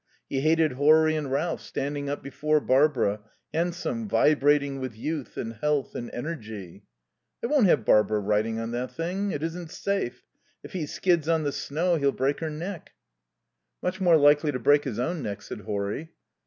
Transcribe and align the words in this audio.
He 0.27 0.41
hated 0.41 0.71
Horry 0.71 1.15
and 1.15 1.31
Ralph 1.31 1.61
standing 1.61 2.09
up 2.09 2.23
before 2.23 2.59
Barbara, 2.59 3.19
handsome, 3.53 4.09
vibrating 4.09 4.79
with 4.79 4.95
youth 4.97 5.37
and 5.37 5.53
health 5.53 5.93
and 5.93 6.09
energy. 6.11 6.85
"I 7.43 7.45
won't 7.45 7.67
have 7.67 7.85
Barbara 7.85 8.19
riding 8.19 8.57
on 8.57 8.71
that 8.71 8.89
thing. 8.91 9.29
It 9.29 9.43
isn't 9.43 9.69
safe. 9.69 10.25
If 10.63 10.73
he 10.73 10.87
skids 10.87 11.29
on 11.29 11.43
the 11.43 11.51
snow 11.51 11.97
he'll 11.97 12.11
break 12.11 12.39
her 12.39 12.49
neck." 12.49 12.93
"Much 13.83 14.01
more 14.01 14.17
likely 14.17 14.51
to 14.51 14.57
break 14.57 14.85
his 14.85 14.97
own 14.97 15.21
neck," 15.21 15.43
said 15.43 15.59
Horry. 15.61 16.09